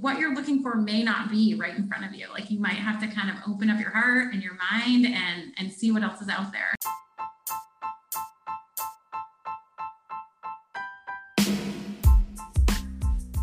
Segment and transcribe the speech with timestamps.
[0.00, 2.26] what you're looking for may not be right in front of you.
[2.32, 5.52] Like you might have to kind of open up your heart and your mind and
[5.58, 6.74] and see what else is out there.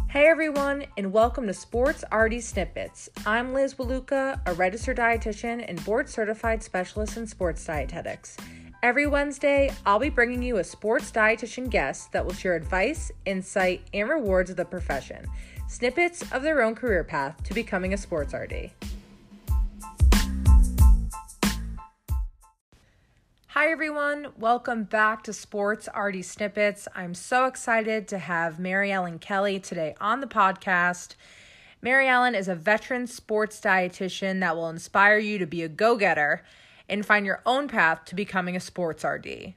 [0.09, 3.09] Hey everyone, and welcome to Sports RD Snippets.
[3.25, 8.35] I'm Liz Waluka, a registered dietitian and board certified specialist in sports dietetics.
[8.83, 13.87] Every Wednesday, I'll be bringing you a sports dietitian guest that will share advice, insight,
[13.93, 15.27] and rewards of the profession,
[15.71, 18.71] snippets of their own career path to becoming a sports RD.
[23.47, 24.33] Hi, everyone.
[24.37, 26.89] Welcome back to Sports RD Snippets.
[26.93, 31.15] I'm so excited to have Mary Ellen Kelly today on the podcast.
[31.81, 35.95] Mary Ellen is a veteran sports dietitian that will inspire you to be a go
[35.95, 36.43] getter
[36.89, 39.53] and find your own path to becoming a sports RD.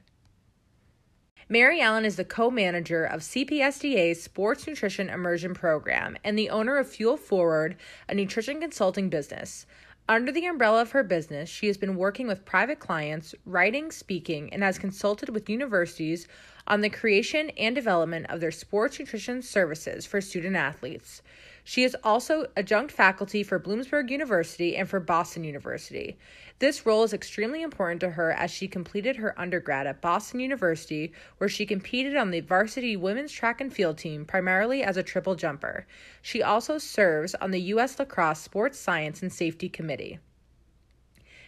[1.47, 6.77] Mary Ellen is the co manager of CPSDA's Sports Nutrition Immersion Program and the owner
[6.77, 7.75] of Fuel Forward,
[8.09, 9.67] a nutrition consulting business.
[10.09, 14.51] Under the umbrella of her business, she has been working with private clients, writing, speaking,
[14.51, 16.27] and has consulted with universities
[16.65, 21.21] on the creation and development of their sports nutrition services for student athletes.
[21.67, 26.15] She is also adjunct faculty for Bloomsburg University and for Boston University.
[26.59, 31.11] This role is extremely important to her as she completed her undergrad at Boston University,
[31.39, 35.33] where she competed on the varsity women's track and field team primarily as a triple
[35.33, 35.87] jumper.
[36.21, 37.97] She also serves on the U.S.
[37.97, 40.19] Lacrosse Sports Science and Safety Committee.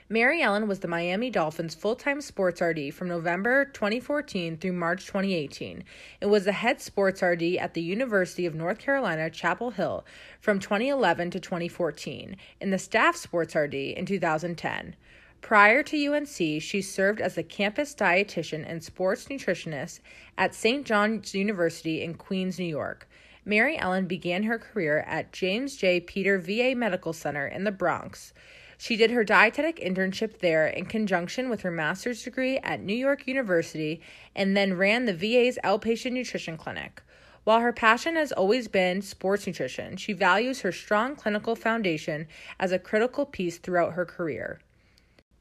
[0.09, 5.05] Mary Ellen was the Miami Dolphins full time sports RD from November 2014 through March
[5.05, 5.83] 2018
[6.21, 10.05] and was the head sports RD at the University of North Carolina, Chapel Hill
[10.39, 14.95] from 2011 to 2014 and the staff sports RD in 2010.
[15.41, 19.99] Prior to UNC, she served as a campus dietitian and sports nutritionist
[20.37, 20.85] at St.
[20.85, 23.09] John's University in Queens, New York.
[23.43, 25.99] Mary Ellen began her career at James J.
[25.99, 28.33] Peters VA Medical Center in the Bronx.
[28.77, 33.27] She did her dietetic internship there in conjunction with her master's degree at New York
[33.27, 34.01] University
[34.35, 37.01] and then ran the VA's outpatient nutrition clinic.
[37.43, 42.27] While her passion has always been sports nutrition, she values her strong clinical foundation
[42.59, 44.59] as a critical piece throughout her career.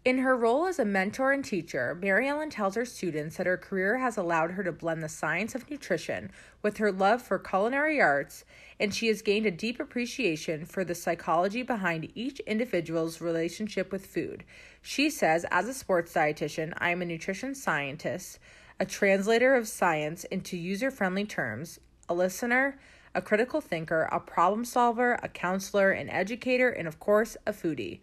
[0.07, 3.57] In her role as a mentor and teacher, Mary Ellen tells her students that her
[3.57, 6.31] career has allowed her to blend the science of nutrition
[6.63, 8.45] with her love for culinary arts,
[8.79, 14.07] and she has gained a deep appreciation for the psychology behind each individual's relationship with
[14.07, 14.45] food.
[14.81, 18.39] She says, as a sports dietitian, I am a nutrition scientist,
[18.79, 22.79] a translator of science into user friendly terms, a listener,
[23.13, 27.99] a critical thinker, a problem solver, a counselor, an educator, and of course, a foodie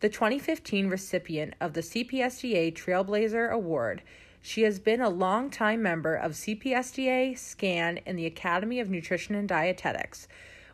[0.00, 4.02] the 2015 recipient of the CPSDA Trailblazer Award.
[4.42, 9.48] She has been a longtime member of CPSDA, SCAN, and the Academy of Nutrition and
[9.48, 10.28] Dietetics.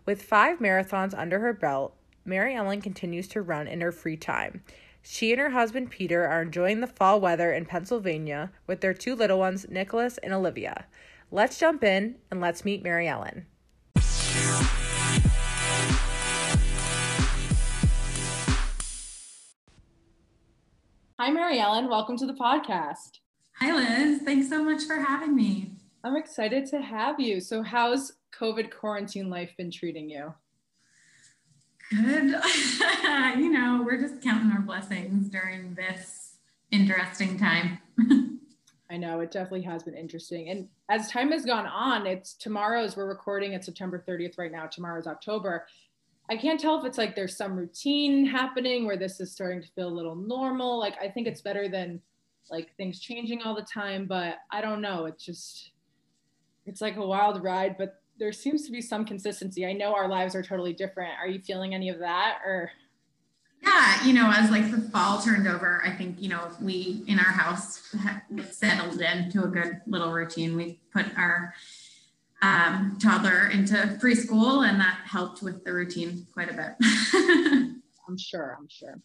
[0.04, 1.94] With five marathons under her belt,
[2.24, 4.62] Mary Ellen continues to run in her free time.
[5.02, 9.14] She and her husband Peter are enjoying the fall weather in Pennsylvania with their two
[9.14, 10.86] little ones, Nicholas and Olivia.
[11.30, 13.46] Let's jump in and let's meet Mary Ellen.
[21.22, 21.88] Hi, Mary Ellen.
[21.88, 23.20] Welcome to the podcast.
[23.60, 24.22] Hi, Liz.
[24.22, 25.70] Thanks so much for having me.
[26.02, 27.40] I'm excited to have you.
[27.40, 30.34] So, how's COVID quarantine life been treating you?
[31.90, 32.34] Good.
[33.38, 36.38] you know, we're just counting our blessings during this
[36.72, 37.78] interesting time.
[38.90, 40.48] I know it definitely has been interesting.
[40.48, 44.66] And as time has gone on, it's tomorrow's, we're recording at September 30th right now.
[44.66, 45.68] Tomorrow's October.
[46.32, 49.68] I can't tell if it's like there's some routine happening where this is starting to
[49.72, 50.78] feel a little normal.
[50.78, 52.00] Like I think it's better than
[52.50, 55.04] like things changing all the time, but I don't know.
[55.04, 55.72] It's just
[56.64, 59.66] it's like a wild ride, but there seems to be some consistency.
[59.66, 61.12] I know our lives are totally different.
[61.20, 62.70] Are you feeling any of that or
[63.62, 67.18] yeah, you know, as like the fall turned over, I think, you know, we in
[67.18, 67.94] our house
[68.50, 70.56] settled into a good little routine.
[70.56, 71.52] We put our
[72.42, 76.74] um, toddler into preschool, and that helped with the routine quite a bit.
[78.08, 78.56] I'm sure.
[78.58, 79.00] I'm sure.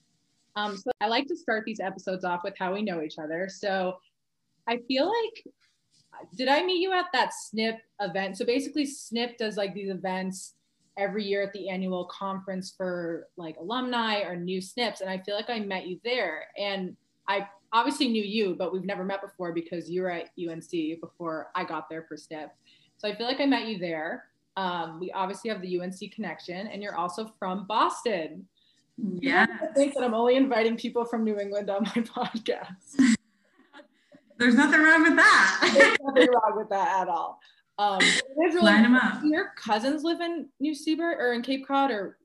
[0.56, 3.48] Um, so I like to start these episodes off with how we know each other.
[3.48, 3.98] So
[4.68, 5.44] I feel like,
[6.36, 8.38] did I meet you at that SNP event?
[8.38, 10.56] So basically, SNP does like these events
[10.98, 15.36] every year at the annual conference for like alumni or new SNPs, and I feel
[15.36, 16.48] like I met you there.
[16.58, 16.98] And
[17.28, 21.52] I obviously knew you, but we've never met before because you were at UNC before
[21.56, 22.50] I got there for SNP.
[22.98, 24.26] So I feel like I met you there.
[24.56, 28.48] Um, we obviously have the UNC connection, and you're also from Boston.
[28.98, 29.46] Yeah.
[29.62, 32.96] I think that I'm only inviting people from New England on my podcast.
[34.40, 35.74] There's nothing wrong with that.
[35.74, 37.40] There's nothing wrong with that at all.
[37.80, 38.00] Um,
[38.36, 39.20] really Line them up.
[39.24, 42.18] Your cousins live in New Seabury or in Cape Cod, or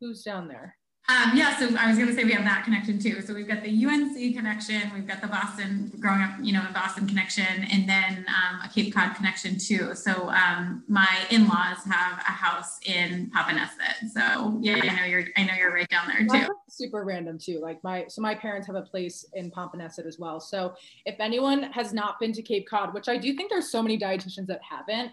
[0.00, 0.76] who's down there?
[1.08, 3.20] Um, yeah, so I was going to say we have that connection too.
[3.22, 6.72] So we've got the UNC connection, we've got the Boston, growing up, you know, in
[6.72, 9.94] Boston connection, and then um, Cape Cod connection too.
[9.94, 14.08] So um, my in-laws have a house in Popponesset.
[14.12, 16.52] So yeah, I know you're, I know you're right down there too.
[16.68, 17.60] super random too.
[17.60, 20.40] Like my, so my parents have a place in Popponesset as well.
[20.40, 20.74] So
[21.06, 23.98] if anyone has not been to Cape Cod, which I do think there's so many
[23.98, 25.12] dietitians that haven't,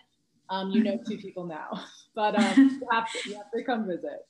[0.49, 1.83] um, you know two people now,
[2.15, 4.25] but um, you, have to, you have to come visit.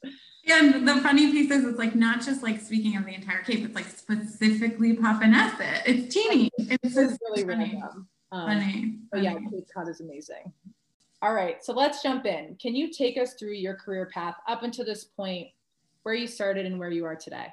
[0.47, 3.65] And the funny piece is, it's like not just like speaking of the entire Cape,
[3.65, 5.83] it's like specifically Popponesset.
[5.85, 6.50] It's teeny.
[6.57, 7.80] It's, it's really funny.
[7.81, 8.07] random.
[8.31, 8.95] Um, funny.
[9.12, 10.51] But yeah, Cape Cod is amazing.
[11.21, 12.56] All right, so let's jump in.
[12.62, 15.47] Can you take us through your career path up until this point,
[16.03, 17.47] where you started and where you are today?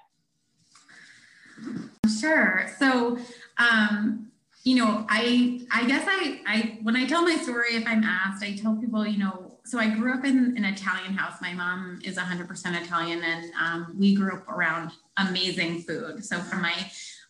[2.21, 2.71] Sure.
[2.79, 3.19] So,
[3.59, 4.31] um,
[4.65, 8.43] you know, I I guess I I when I tell my story, if I'm asked,
[8.43, 11.41] I tell people, you know, so I grew up in an Italian house.
[11.41, 16.25] My mom is 100% Italian, and um, we grew up around amazing food.
[16.25, 16.75] So from my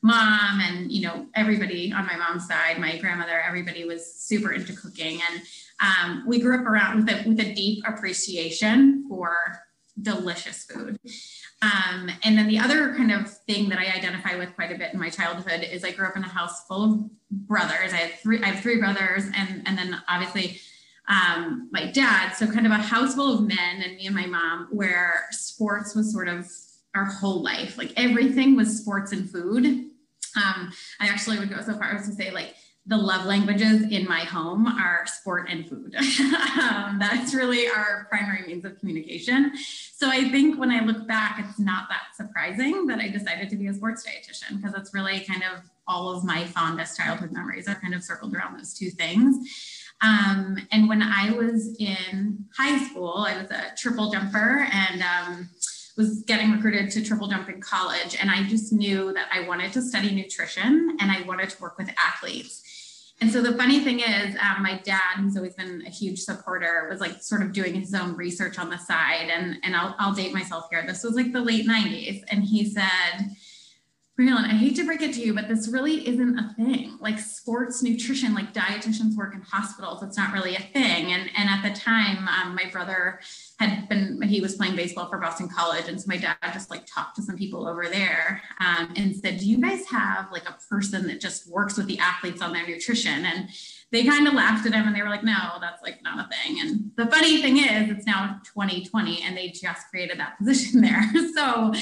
[0.05, 4.75] mom and you know everybody on my mom's side, my grandmother, everybody was super into
[4.75, 5.43] cooking, and
[5.81, 9.35] um, we grew up around with a with a deep appreciation for
[10.01, 10.99] delicious food.
[11.63, 14.93] Um, and then the other kind of thing that I identify with quite a bit
[14.93, 17.95] in my childhood is I grew up in a house full of brothers.
[17.95, 20.61] I have three, I have three brothers, and and then obviously
[21.09, 22.33] um, my dad.
[22.33, 25.95] So kind of a house full of men, and me and my mom, where sports
[25.95, 26.47] was sort of
[26.95, 27.79] our whole life.
[27.79, 29.91] Like everything was sports and food.
[30.37, 32.55] Um, I actually would go so far as to say like
[32.87, 35.95] the love languages in my home are sport and food.
[36.61, 39.53] um, that's really our primary means of communication.
[39.57, 43.57] So I think when I look back, it's not that surprising that I decided to
[43.57, 47.69] be a sports dietitian because it's really kind of all of my fondest childhood memories
[47.69, 49.37] are kind of circled around those two things.
[50.03, 55.49] Um, and when I was in high school, I was a triple jumper and um,
[55.97, 58.17] was getting recruited to triple jump in college.
[58.21, 61.79] And I just knew that I wanted to study nutrition and I wanted to work
[61.79, 62.63] with athletes.
[63.21, 66.89] And so the funny thing is, um, my dad, who's always been a huge supporter,
[66.91, 69.31] was like sort of doing his own research on the side.
[69.33, 70.85] And, and I'll, I'll date myself here.
[70.85, 72.23] This was like the late 90s.
[72.29, 73.37] And he said,
[74.17, 76.99] Mary Ellen, I hate to break it to you, but this really isn't a thing.
[77.01, 81.13] Like sports nutrition, like dietitians work in hospitals, it's not really a thing.
[81.13, 83.21] And, and at the time, um, my brother
[83.59, 85.89] had been, he was playing baseball for Boston College.
[85.89, 89.39] And so my dad just like talked to some people over there um, and said,
[89.39, 92.67] Do you guys have like a person that just works with the athletes on their
[92.67, 93.25] nutrition?
[93.25, 93.49] And
[93.95, 96.29] they kind of laughed at him and they were like, no, that's like not a
[96.29, 96.61] thing.
[96.61, 101.09] And the funny thing is, it's now 2020 and they just created that position there.
[101.33, 101.73] so,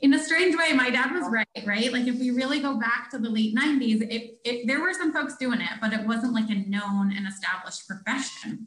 [0.00, 1.92] in a strange way, my dad was right, right?
[1.92, 5.12] Like, if we really go back to the late 90s, it, it, there were some
[5.12, 8.66] folks doing it, but it wasn't like a known and established profession.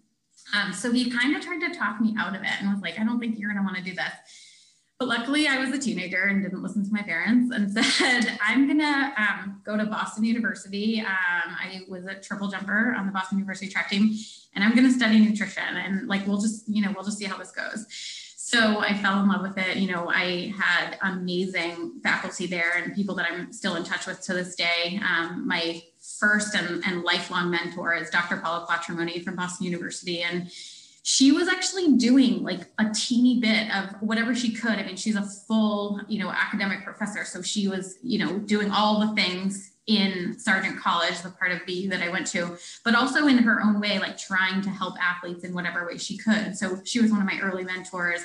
[0.54, 3.00] Um, so, he kind of tried to talk me out of it and was like,
[3.00, 4.14] I don't think you're going to want to do this.
[5.00, 8.68] But luckily, I was a teenager and didn't listen to my parents and said, I'm
[8.68, 11.00] going to um, go to Boston University.
[11.02, 14.16] Um, I was a triple jumper on the Boston University track team,
[14.56, 15.64] and I'm going to study nutrition.
[15.64, 17.86] And like, we'll just, you know, we'll just see how this goes.
[18.38, 19.78] So I fell in love with it.
[19.78, 24.22] You know, I had amazing faculty there and people that I'm still in touch with
[24.26, 25.02] to this day.
[25.04, 25.82] Um, my
[26.19, 28.38] first and, and lifelong mentor is Dr.
[28.38, 30.21] Paula Quatromoni from Boston University.
[30.21, 30.51] And
[31.04, 34.72] she was actually doing like a teeny bit of whatever she could.
[34.72, 37.25] I mean, she's a full, you know, academic professor.
[37.25, 41.65] So she was, you know, doing all the things in Sargent College, the part of
[41.65, 44.96] BU that I went to, but also in her own way, like trying to help
[45.01, 46.55] athletes in whatever way she could.
[46.55, 48.22] So she was one of my early mentors.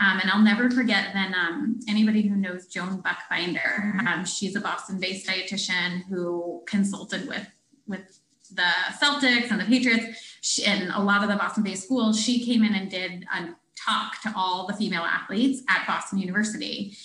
[0.00, 4.60] Um, and I'll never forget then um, anybody who knows Joan Buckbinder, um, she's a
[4.60, 7.48] Boston based dietitian who consulted with,
[7.88, 8.20] with
[8.52, 8.70] the
[9.02, 12.62] Celtics and the Patriots she, and a lot of the Boston based schools, she came
[12.62, 16.96] in and did a talk to all the female athletes at Boston University.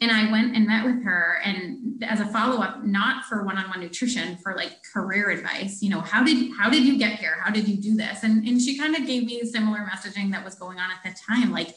[0.00, 4.36] And I went and met with her and as a follow-up, not for one-on-one nutrition,
[4.38, 7.36] for like career advice, you know, how did how did you get here?
[7.42, 8.22] How did you do this?
[8.22, 11.18] And and she kind of gave me similar messaging that was going on at the
[11.18, 11.52] time.
[11.52, 11.74] Like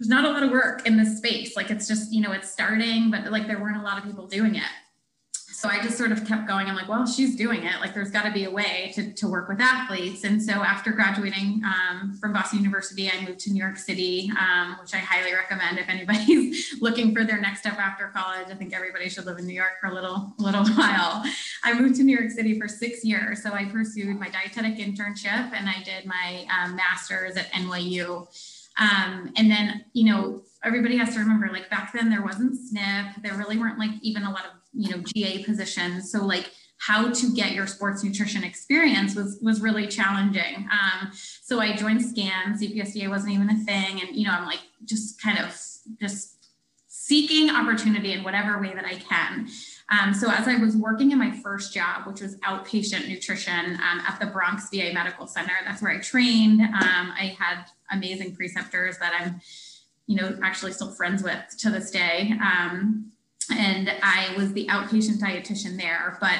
[0.00, 1.54] there's not a lot of work in this space.
[1.56, 4.26] Like it's just, you know, it's starting, but like there weren't a lot of people
[4.26, 4.70] doing it
[5.60, 6.68] so I just sort of kept going.
[6.68, 7.80] I'm like, well, she's doing it.
[7.80, 10.24] Like, there's got to be a way to, to work with athletes.
[10.24, 14.78] And so after graduating um, from Boston University, I moved to New York City, um,
[14.80, 18.46] which I highly recommend if anybody's looking for their next step after college.
[18.48, 21.22] I think everybody should live in New York for a little, little while.
[21.62, 23.42] I moved to New York City for six years.
[23.42, 28.26] So I pursued my dietetic internship and I did my um, master's at NYU.
[28.78, 33.22] Um, and then, you know, everybody has to remember like back then there wasn't SNP,
[33.22, 36.10] there really weren't like even a lot of you know, GA positions.
[36.10, 40.68] So like how to get your sports nutrition experience was was really challenging.
[40.72, 41.10] Um,
[41.42, 42.58] so I joined SCAN.
[42.58, 45.54] CPSDA wasn't even a thing, and you know I'm like just kind of
[46.00, 46.36] just
[46.86, 49.48] seeking opportunity in whatever way that I can.
[49.90, 54.00] Um, so as I was working in my first job, which was outpatient nutrition um,
[54.06, 56.60] at the Bronx VA Medical Center, that's where I trained.
[56.60, 59.40] Um, I had amazing preceptors that I'm,
[60.06, 62.32] you know, actually still friends with to this day.
[62.40, 63.10] Um,
[63.52, 66.38] and I was the outpatient dietitian there, but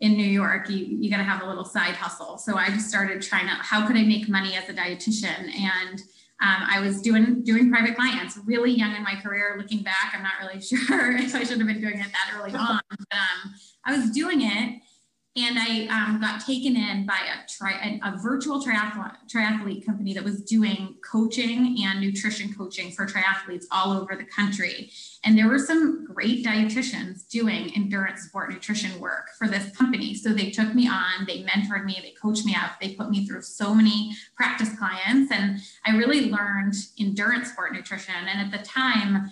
[0.00, 2.38] in New York, you, you got to have a little side hustle.
[2.38, 5.52] So I just started trying to, how could I make money as a dietitian?
[5.56, 6.02] And
[6.42, 9.54] um, I was doing doing private clients really young in my career.
[9.56, 12.52] Looking back, I'm not really sure if I should have been doing it that early
[12.54, 12.80] on.
[12.90, 14.81] But um, I was doing it,
[15.34, 20.22] and I um, got taken in by a, tri- a, virtual triathlete, triathlete company that
[20.22, 24.90] was doing coaching and nutrition coaching for triathletes all over the country.
[25.24, 30.14] And there were some great dietitians doing endurance sport nutrition work for this company.
[30.14, 33.26] So they took me on, they mentored me, they coached me up, they put me
[33.26, 38.14] through so many practice clients, and I really learned endurance sport nutrition.
[38.28, 39.30] And at the time,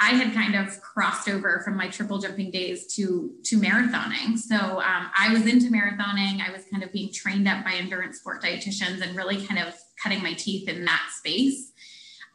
[0.00, 4.38] I had kind of crossed over from my triple jumping days to to marathoning.
[4.38, 6.40] So um, I was into marathoning.
[6.40, 9.74] I was kind of being trained up by endurance sport dietitians and really kind of
[10.00, 11.72] cutting my teeth in that space.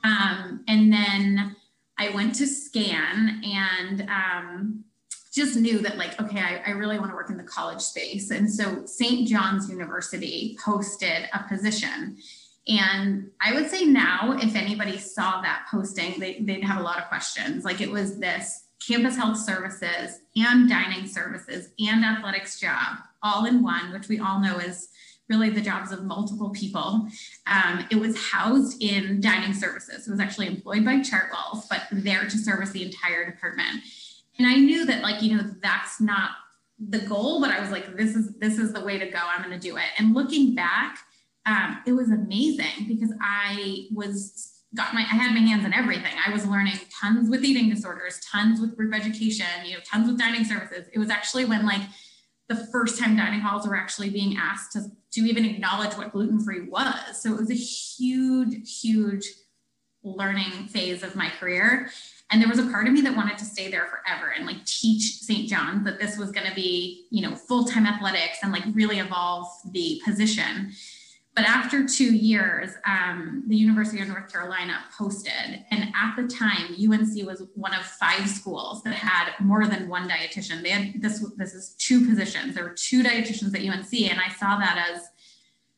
[0.04, 1.56] Um, and then
[1.98, 4.84] I went to scan and um,
[5.34, 8.30] just knew that like okay I, I really want to work in the college space.
[8.32, 9.26] And so St.
[9.28, 12.18] John's University posted a position
[12.68, 16.98] and I would say now, if anybody saw that posting, they, would have a lot
[16.98, 17.66] of questions.
[17.66, 23.64] Like it was this campus health services and dining services and athletics job all in
[23.64, 24.90] one, which we all know is
[25.30, 27.08] really the jobs of multiple people.
[27.48, 30.08] Um, it was housed in dining services.
[30.08, 33.82] It was actually employed by Chartwells, but there to service the entire department.
[34.38, 36.32] And I knew that, like, you know, that's not
[36.80, 39.20] the goal, but I was like, this is this is the way to go.
[39.22, 39.86] I'm going to do it.
[39.98, 41.00] And looking back,
[41.46, 46.14] um, it was amazing because I was got my I had my hands in everything.
[46.26, 50.18] I was learning tons with eating disorders, tons with group education, you know, tons with
[50.20, 50.88] dining services.
[50.94, 51.82] It was actually when like
[52.50, 56.68] the first time dining halls were actually being asked to, to even acknowledge what gluten-free
[56.68, 57.22] was.
[57.22, 59.26] So it was a huge, huge
[60.04, 61.90] learning phase of my career.
[62.30, 64.66] And there was a part of me that wanted to stay there forever and like
[64.66, 65.48] teach St.
[65.48, 69.48] John's that this was going to be, you know, full-time athletics and like really evolve
[69.72, 70.74] the position.
[71.36, 76.76] But after two years, um, the University of North Carolina posted, and at the time,
[76.80, 80.62] UNC was one of five schools that had more than one dietitian.
[80.62, 81.26] They had this.
[81.36, 82.54] This is two positions.
[82.54, 85.10] There were two dietitians at UNC, and I saw that as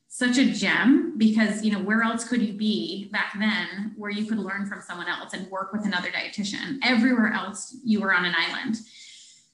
[0.10, 4.26] such a gem because you know where else could you be back then where you
[4.26, 6.80] could learn from someone else and work with another dietitian?
[6.84, 8.78] Everywhere else, you were on an island.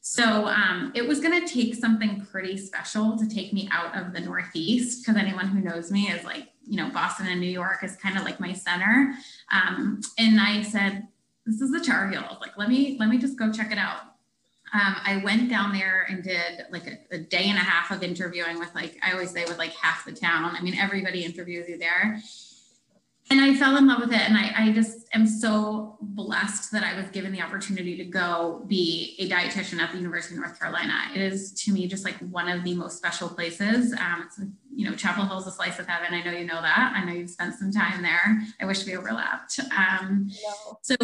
[0.01, 4.13] So um, it was going to take something pretty special to take me out of
[4.13, 7.84] the Northeast because anyone who knows me is like, you know, Boston and New York
[7.84, 9.13] is kind of like my center.
[9.51, 11.08] Um, and I said,
[11.46, 12.38] this is the Tar Heels.
[12.41, 14.01] Like, let me let me just go check it out.
[14.74, 18.03] Um, I went down there and did like a, a, day and a half of
[18.03, 20.55] interviewing with like I always say with like half the town.
[20.55, 22.22] I mean, everybody interviews you there
[23.30, 24.20] and I fell in love with it.
[24.20, 28.63] And I, I just am so blessed that I was given the opportunity to go
[28.68, 30.94] be a dietitian at the University of North Carolina.
[31.16, 33.94] It is to me just like one of the most special places.
[33.94, 34.42] Um, it's,
[34.75, 36.13] you know, Chapel Hill is a slice of heaven.
[36.13, 36.94] I know you know that.
[36.96, 38.42] I know you've spent some time there.
[38.60, 39.60] I wish we overlapped.
[39.78, 40.80] Um, no.
[40.82, 40.96] So,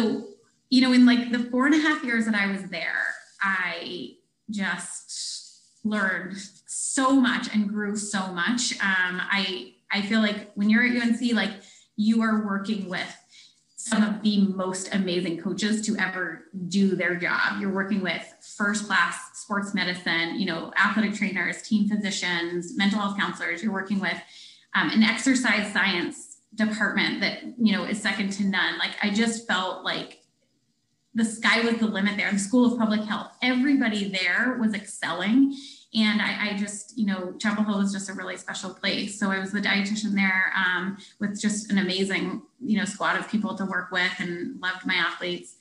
[0.70, 4.16] you know, in like the four and a half years that I was there, I
[4.50, 8.72] just learned so much and grew so much.
[8.74, 11.52] Um, I I feel like when you're at UNC, like
[11.98, 13.14] you are working with
[13.74, 17.60] some of the most amazing coaches to ever do their job.
[17.60, 18.22] You're working with
[18.56, 23.62] first class sports medicine, you know, athletic trainers, team physicians, mental health counselors.
[23.62, 24.16] You're working with
[24.74, 28.78] um, an exercise science department that, you know, is second to none.
[28.78, 30.20] Like I just felt like
[31.14, 32.30] the sky was the limit there.
[32.30, 35.56] The School of Public Health, everybody there was excelling
[35.94, 39.18] and I, I, just, you know, Chapel Hill was just a really special place.
[39.18, 43.30] So I was the dietitian there um, with just an amazing, you know, squad of
[43.30, 45.56] people to work with and loved my athletes.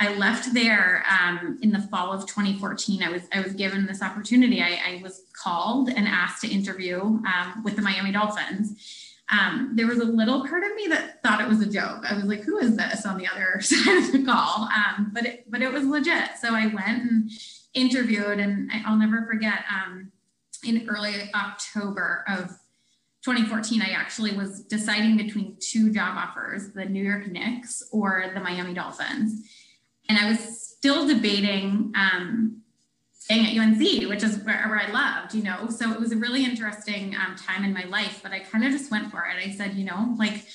[0.00, 3.02] I left there um, in the fall of 2014.
[3.02, 4.62] I was I was given this opportunity.
[4.62, 8.76] I, I was called and asked to interview um, with the Miami Dolphins.
[9.30, 12.04] Um, there was a little part of me that thought it was a joke.
[12.08, 15.26] I was like, "Who is this?" on the other side of the call, um, but
[15.26, 16.30] it, but it was legit.
[16.40, 17.30] So I went and
[17.78, 20.12] interviewed, and I'll never forget um,
[20.64, 22.50] in early October of
[23.24, 28.40] 2014, I actually was deciding between two job offers the New York Knicks or the
[28.40, 29.48] Miami Dolphins.
[30.08, 32.62] And I was still debating um,
[33.12, 35.68] staying at UNC, which is where, where I loved, you know.
[35.68, 38.72] So it was a really interesting um, time in my life, but I kind of
[38.72, 39.36] just went for it.
[39.44, 40.46] I said, you know, like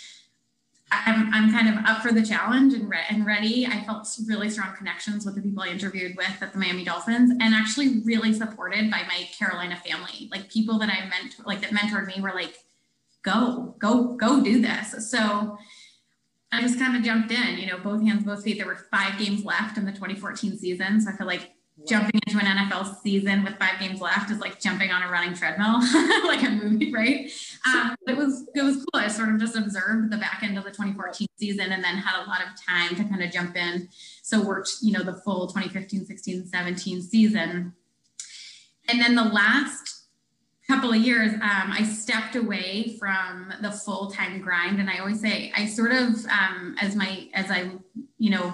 [1.06, 3.66] I'm, I'm kind of up for the challenge and, re- and ready.
[3.66, 7.32] I felt really strong connections with the people I interviewed with at the Miami Dolphins
[7.32, 10.30] and actually really supported by my Carolina family.
[10.32, 12.56] Like people that I meant, like that mentored me were like,
[13.24, 15.10] go, go, go do this.
[15.10, 15.58] So
[16.52, 18.58] I just kind of jumped in, you know, both hands, both feet.
[18.58, 21.02] There were five games left in the 2014 season.
[21.02, 21.53] So I feel like
[21.88, 25.34] jumping into an NFL season with five games left is like jumping on a running
[25.34, 25.80] treadmill,
[26.25, 27.32] like a movie, right?
[27.65, 29.01] Um, it was it was cool.
[29.01, 32.24] I sort of just observed the back end of the 2014 season and then had
[32.24, 33.89] a lot of time to kind of jump in.
[34.22, 37.74] So worked, you know, the full 2015, 16, 17 season.
[38.88, 40.03] And then the last
[40.68, 45.20] couple of years, um, I stepped away from the full time grind, and I always
[45.20, 47.72] say I sort of um, as my as I
[48.18, 48.53] you know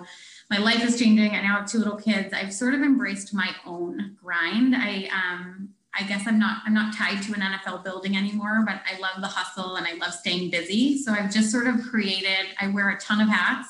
[0.50, 1.32] my life is changing.
[1.32, 2.34] I now have two little kids.
[2.34, 4.76] I've sort of embraced my own grind.
[4.76, 8.82] I um, I guess I'm not I'm not tied to an NFL building anymore, but
[8.92, 10.98] I love the hustle and I love staying busy.
[10.98, 12.48] So I've just sort of created.
[12.60, 13.68] I wear a ton of hats.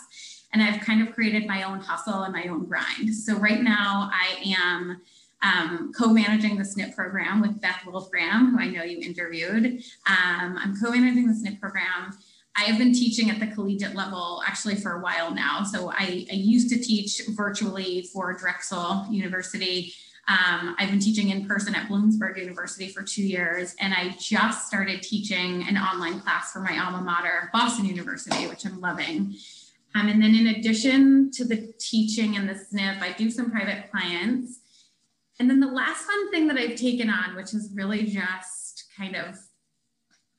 [0.51, 3.13] And I've kind of created my own hustle and my own grind.
[3.13, 4.99] So right now I am
[5.41, 9.83] um, co-managing the SNP program with Beth Wolfgram, who I know you interviewed.
[10.07, 12.17] Um, I'm co-managing the SNP program.
[12.59, 15.63] I have been teaching at the collegiate level actually for a while now.
[15.63, 19.93] So I, I used to teach virtually for Drexel University.
[20.27, 24.67] Um, I've been teaching in person at Bloomsburg University for two years, and I just
[24.67, 29.35] started teaching an online class for my alma mater, Boston University, which I'm loving.
[29.95, 33.89] Um, and then in addition to the teaching and the SNP, I do some private
[33.89, 34.59] clients.
[35.39, 39.15] And then the last fun thing that I've taken on, which is really just kind
[39.15, 39.39] of,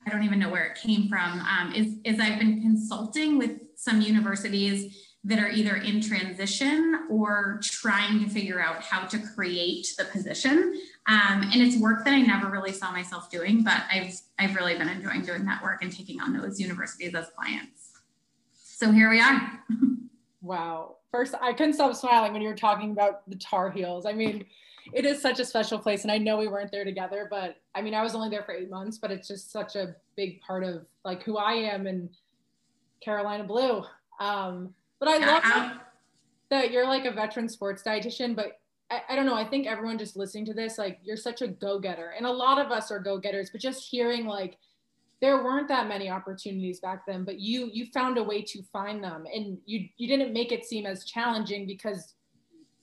[0.05, 3.51] I don't even know where it came from, um, is, is I've been consulting with
[3.75, 9.87] some universities that are either in transition or trying to figure out how to create
[9.97, 10.73] the position.
[11.07, 14.75] Um, and it's work that I never really saw myself doing, but I've, I've really
[14.75, 17.91] been enjoying doing that work and taking on those universities as clients.
[18.53, 19.63] So here we are.
[20.41, 20.95] wow.
[21.11, 24.07] First, I couldn't stop smiling when you were talking about the Tar Heels.
[24.07, 24.45] I mean,
[24.93, 27.81] it is such a special place and i know we weren't there together but i
[27.81, 30.63] mean i was only there for eight months but it's just such a big part
[30.63, 32.09] of like who i am and
[33.03, 33.83] carolina blue.
[34.19, 35.77] Um but i love that,
[36.49, 39.97] that you're like a veteran sports dietitian but I, I don't know i think everyone
[39.97, 42.99] just listening to this like you're such a go-getter and a lot of us are
[42.99, 44.57] go-getters but just hearing like
[45.21, 49.03] there weren't that many opportunities back then but you you found a way to find
[49.03, 52.15] them and you you didn't make it seem as challenging because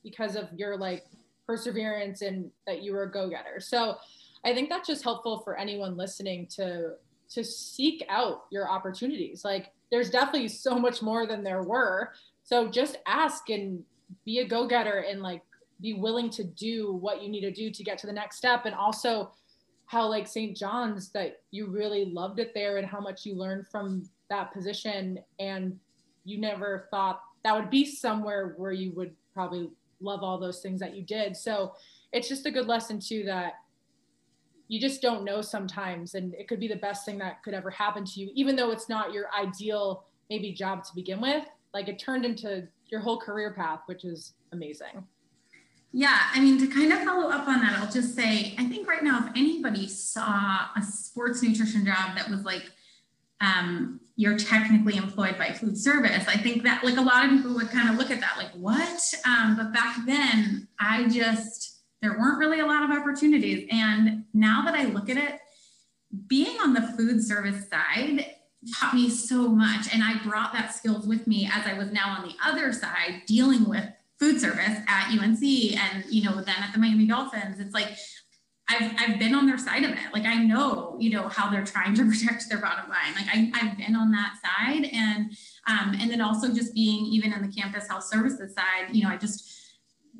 [0.03, 1.05] because of your like
[1.49, 3.59] perseverance and that you were a go-getter.
[3.59, 3.97] So
[4.45, 6.93] I think that's just helpful for anyone listening to
[7.31, 9.45] to seek out your opportunities.
[9.45, 12.13] Like there's definitely so much more than there were.
[12.43, 13.83] So just ask and
[14.25, 15.43] be a go-getter and like
[15.81, 18.65] be willing to do what you need to do to get to the next step
[18.65, 19.31] and also
[19.87, 20.57] how like St.
[20.57, 25.19] John's that you really loved it there and how much you learned from that position
[25.39, 25.79] and
[26.25, 30.81] you never thought that would be somewhere where you would probably love all those things
[30.81, 31.37] that you did.
[31.37, 31.75] So
[32.13, 33.55] it's just a good lesson too that
[34.69, 37.71] you just don't know sometimes and it could be the best thing that could ever
[37.71, 41.89] happen to you even though it's not your ideal maybe job to begin with like
[41.89, 45.05] it turned into your whole career path which is amazing
[45.93, 48.87] yeah i mean to kind of follow up on that i'll just say i think
[48.87, 52.71] right now if anybody saw a sports nutrition job that was like
[53.41, 56.27] um, you're technically employed by food service.
[56.27, 58.51] I think that like a lot of people would kind of look at that like,
[58.51, 59.01] what?
[59.25, 63.69] Um, but back then, I just, there weren't really a lot of opportunities.
[63.71, 65.39] And now that I look at it,
[66.27, 68.27] being on the food service side
[68.77, 69.87] taught me so much.
[69.95, 73.23] And I brought that skills with me as I was now on the other side
[73.25, 73.85] dealing with
[74.19, 77.61] food service at UNC and, you know, then at the Miami Dolphins.
[77.61, 77.97] It's like
[78.69, 80.13] I've, I've been on their side of it.
[80.13, 83.15] Like I know, you know, how they're trying to protect their bottom line.
[83.15, 84.85] Like I, I've been on that side.
[84.93, 85.33] And,
[85.67, 89.11] um, and then also just being even in the campus health services side, you know,
[89.11, 89.55] I just,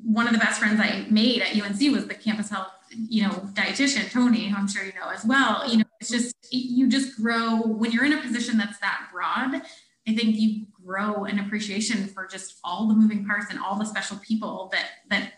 [0.01, 3.29] one of the best friends I made at UNC was the campus health, you know,
[3.53, 5.69] dietitian, Tony, who I'm sure you know as well.
[5.69, 9.61] You know, it's just, you just grow when you're in a position that's that broad.
[10.07, 13.85] I think you grow an appreciation for just all the moving parts and all the
[13.85, 15.33] special people that, that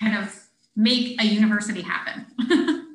[0.00, 0.49] kind of
[0.80, 2.26] make a university happen.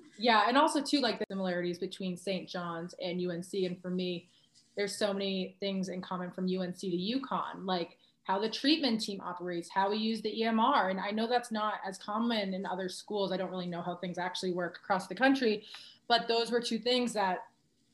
[0.17, 2.49] yeah, and also too like the similarities between St.
[2.49, 3.53] John's and UNC.
[3.53, 4.27] And for me,
[4.75, 9.21] there's so many things in common from UNC to UConn, like how the treatment team
[9.21, 10.89] operates, how we use the EMR.
[10.89, 13.31] And I know that's not as common in other schools.
[13.31, 15.63] I don't really know how things actually work across the country,
[16.07, 17.43] but those were two things that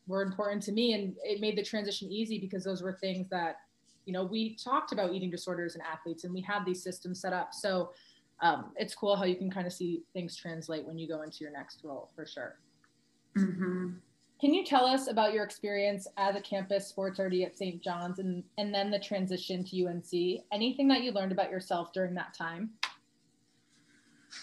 [0.08, 0.94] were important to me.
[0.94, 3.58] And it made the transition easy because those were things that,
[4.06, 7.34] you know, we talked about eating disorders and athletes and we had these systems set
[7.34, 7.54] up.
[7.54, 7.92] So
[8.42, 11.38] um, it's cool how you can kind of see things translate when you go into
[11.42, 12.58] your next role for sure.
[13.38, 13.92] Mm-hmm.
[14.40, 17.82] Can you tell us about your experience as a campus sports RD at St.
[17.82, 20.42] John's and, and then the transition to UNC?
[20.52, 22.72] Anything that you learned about yourself during that time?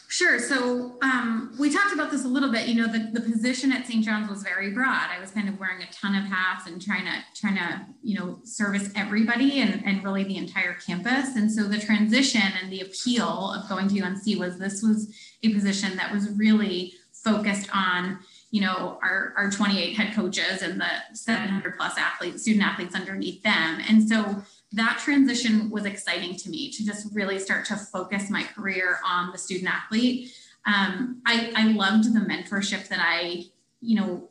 [0.09, 0.39] Sure.
[0.39, 2.67] So um, we talked about this a little bit.
[2.67, 4.05] You know, the, the position at St.
[4.05, 5.09] John's was very broad.
[5.11, 8.19] I was kind of wearing a ton of hats and trying to trying to you
[8.19, 11.37] know service everybody and, and really the entire campus.
[11.37, 15.53] And so the transition and the appeal of going to UNC was this was a
[15.53, 18.19] position that was really focused on
[18.51, 23.43] you know our, our 28 head coaches and the 700 plus athletes student athletes underneath
[23.43, 28.29] them and so that transition was exciting to me to just really start to focus
[28.29, 30.35] my career on the student athlete.
[30.67, 33.45] Um, I, I loved the mentorship that I,
[33.81, 34.29] you know,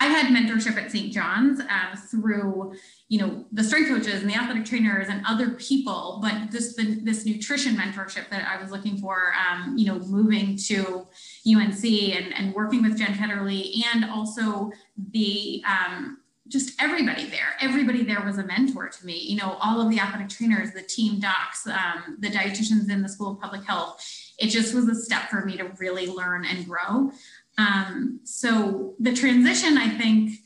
[0.00, 1.12] I had mentorship at St.
[1.12, 2.74] John's um, through,
[3.08, 7.26] you know, the strength coaches and the athletic trainers and other people, but this this
[7.26, 11.06] nutrition mentorship that I was looking for, um, you know, moving to
[11.46, 14.70] UNC and, and working with Jen Ketterly and also
[15.10, 17.56] the um, just everybody there.
[17.60, 19.18] Everybody there was a mentor to me.
[19.18, 23.08] You know all of the athletic trainers the team docs um, the dietitians in the
[23.08, 24.04] school of public health
[24.38, 27.10] it just was a step for me to really learn and grow.
[27.58, 30.38] Um, so the transition i think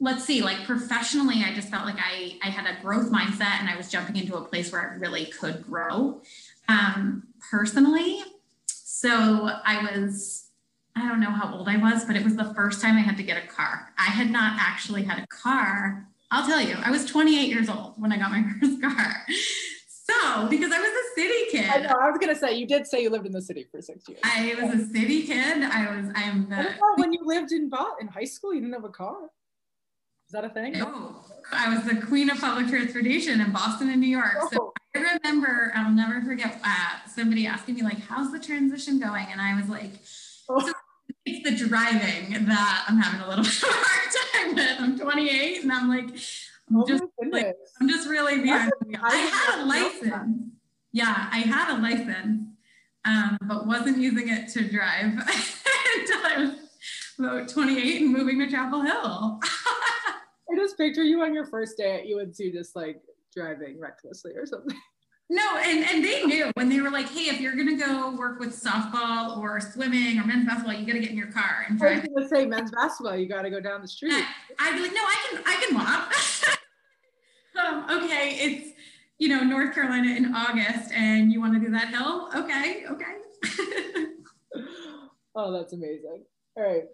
[0.00, 3.70] let's see like professionally i just felt like i i had a growth mindset and
[3.70, 6.20] i was jumping into a place where i really could grow.
[6.68, 8.20] Um, personally
[8.66, 10.43] so i was
[10.96, 13.16] I don't know how old I was, but it was the first time I had
[13.16, 13.92] to get a car.
[13.98, 16.06] I had not actually had a car.
[16.30, 19.26] I'll tell you, I was 28 years old when I got my first car.
[19.88, 21.70] So, because I was a city kid.
[21.70, 23.80] I know, I was gonna say you did say you lived in the city for
[23.80, 24.20] six years.
[24.22, 25.62] I was a city kid.
[25.62, 26.10] I was.
[26.14, 26.74] I'm the.
[26.96, 29.16] when you lived in in high school, you didn't have a car.
[30.26, 30.74] Is that a thing?
[30.74, 34.36] No, I was the queen of public transportation in Boston and New York.
[34.36, 34.48] Oh.
[34.52, 39.26] So I remember, I'll never forget uh, somebody asking me like, "How's the transition going?"
[39.30, 39.92] And I was like.
[40.50, 40.60] Oh.
[40.60, 40.72] So
[41.26, 44.80] it's the driving that I'm having a little bit of a hard time with.
[44.80, 46.04] I'm 28 and I'm like,
[46.68, 48.72] I'm oh just like, I'm just really behind.
[49.02, 50.38] I had a license.
[50.92, 52.46] Yeah, I had a license,
[53.04, 55.04] um, but wasn't using it to drive
[55.96, 56.50] until I was
[57.18, 59.40] about 28 and moving to Chapel Hill.
[59.42, 63.02] I just picture you on your first day at UNC just like
[63.34, 64.76] driving recklessly or something.
[65.30, 68.38] No, and, and they knew when they were like, hey, if you're gonna go work
[68.38, 71.92] with softball or swimming or men's basketball, you gotta get in your car and drive.
[71.92, 74.22] I was gonna say men's basketball, you gotta go down the street.
[74.58, 76.60] I'd be like, no, I can I can walk.
[77.90, 78.70] um, okay, it's
[79.18, 82.28] you know North Carolina in August, and you want to do that hill?
[82.36, 83.14] Okay, okay.
[85.34, 86.24] oh, that's amazing.
[86.56, 86.84] All right.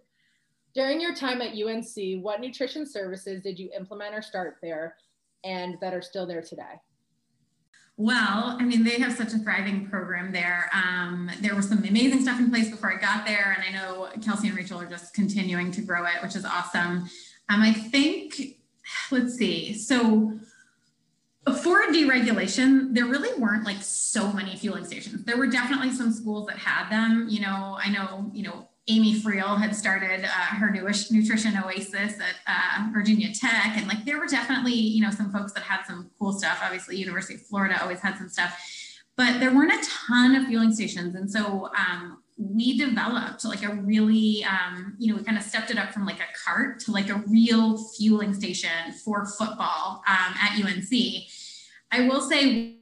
[0.72, 4.94] During your time at UNC, what nutrition services did you implement or start there,
[5.42, 6.80] and that are still there today?
[8.02, 10.70] Well, I mean, they have such a thriving program there.
[10.72, 14.08] Um, there was some amazing stuff in place before I got there, and I know
[14.24, 17.10] Kelsey and Rachel are just continuing to grow it, which is awesome.
[17.50, 18.56] Um, I think,
[19.10, 20.32] let's see, so
[21.44, 25.22] before deregulation, there really weren't like so many fueling stations.
[25.26, 27.26] There were definitely some schools that had them.
[27.28, 32.18] You know, I know, you know, Amy Friel had started uh, her newish nutrition oasis
[32.18, 33.76] at uh, Virginia Tech.
[33.76, 36.60] And like there were definitely, you know, some folks that had some cool stuff.
[36.60, 38.60] Obviously, University of Florida always had some stuff,
[39.16, 41.14] but there weren't a ton of fueling stations.
[41.14, 45.70] And so um, we developed like a really, um, you know, we kind of stepped
[45.70, 50.34] it up from like a cart to like a real fueling station for football um,
[50.42, 50.90] at UNC.
[51.92, 52.79] I will say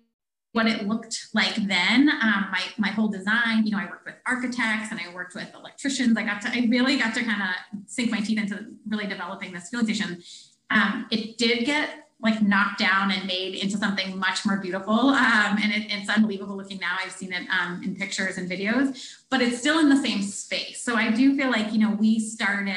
[0.53, 2.09] what it looked like then.
[2.09, 5.53] Um, my, my whole design, you know, I worked with architects and I worked with
[5.55, 6.17] electricians.
[6.17, 9.53] I got to, I really got to kind of sink my teeth into really developing
[9.53, 10.23] this fueling station.
[10.71, 14.93] Um, it did get like knocked down and made into something much more beautiful.
[14.93, 16.97] Um, and it, it's unbelievable looking now.
[17.01, 20.83] I've seen it um, in pictures and videos, but it's still in the same space.
[20.83, 22.75] So I do feel like, you know, we started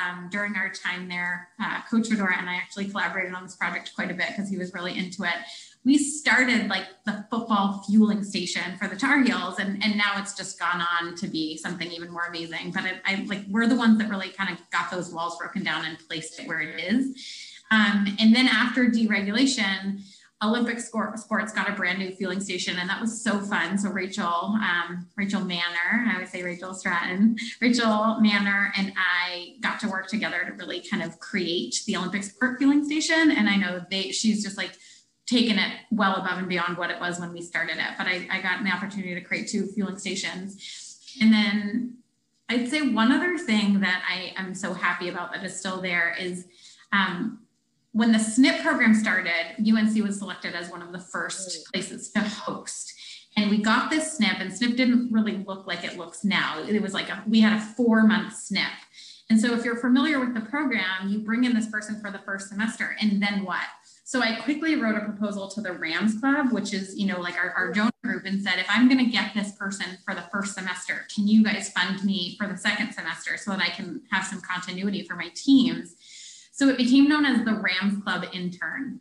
[0.00, 3.92] um, during our time there, uh, Coach Fedora and I actually collaborated on this project
[3.96, 5.34] quite a bit because he was really into it
[5.84, 10.34] we started like the football fueling station for the Tar Heels, and, and now it's
[10.34, 12.70] just gone on to be something even more amazing.
[12.72, 15.62] But I, I like we're the ones that really kind of got those walls broken
[15.62, 17.62] down and placed it where it is.
[17.70, 20.00] Um, and then after deregulation,
[20.42, 23.78] Olympic sports got a brand new fueling station, and that was so fun.
[23.78, 29.80] So Rachel, um, Rachel Manner, I would say Rachel Stratton, Rachel Manner, and I got
[29.80, 33.30] to work together to really kind of create the Olympic sport fueling station.
[33.30, 34.72] And I know they, she's just like
[35.26, 37.94] taken it well above and beyond what it was when we started it.
[37.96, 41.14] But I, I got an opportunity to create two fueling stations.
[41.20, 41.98] And then
[42.48, 46.14] I'd say one other thing that I am so happy about that is still there
[46.18, 46.46] is
[46.92, 47.40] um,
[47.92, 52.20] when the SNP program started, UNC was selected as one of the first places to
[52.20, 52.92] host.
[53.36, 56.62] And we got this SNP, and SNP didn't really look like it looks now.
[56.62, 58.66] It was like a, we had a four month SNP.
[59.30, 62.18] And so, if you're familiar with the program, you bring in this person for the
[62.18, 63.64] first semester, and then what?
[64.06, 67.36] So I quickly wrote a proposal to the Rams Club, which is, you know, like
[67.36, 70.24] our, our donor group, and said, if I'm going to get this person for the
[70.30, 74.02] first semester, can you guys fund me for the second semester so that I can
[74.10, 75.96] have some continuity for my teams?
[76.52, 79.00] So it became known as the Rams Club intern.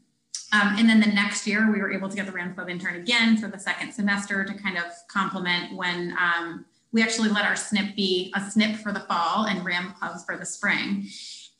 [0.54, 2.96] Um, and then the next year, we were able to get the Rams Club intern
[2.96, 6.64] again for the second semester to kind of complement when um,
[6.94, 10.38] we actually let our SNP be a SNP for the fall and Rams Club for
[10.38, 11.08] the spring.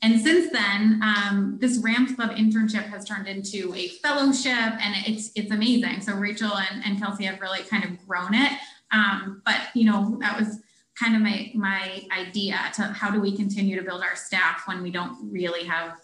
[0.04, 5.30] And since then, um, this Rams Club internship has turned into a fellowship, and it's
[5.34, 6.02] it's amazing.
[6.02, 8.52] So Rachel and, and Kelsey have really kind of grown it.
[8.92, 10.60] Um, but you know, that was
[10.94, 14.82] kind of my my idea to how do we continue to build our staff when
[14.82, 15.96] we don't really have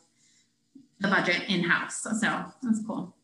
[1.01, 2.03] the budget in house.
[2.03, 3.15] So, so that's cool.